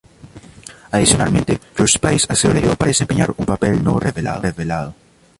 [0.93, 4.95] Adicionalmente, Josh Pais ha sido elegido para desempeñar un papel no revelado.